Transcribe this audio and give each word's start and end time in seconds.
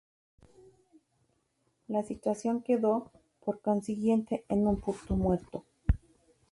La 1.89 2.01
situación 2.01 2.63
quedó, 2.63 3.11
por 3.45 3.61
consiguiente, 3.61 4.45
en 4.49 4.65
un 4.65 4.81
punto 4.81 5.15
muerto. 5.15 5.63